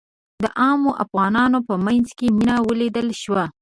د 0.43 0.45
عامو 0.61 0.91
افغانانو 1.03 1.59
په 1.67 1.75
منځ 1.85 2.07
کې 2.17 2.27
مينه 2.37 2.55
ولیدل 2.67 3.07
شوه. 3.21 3.43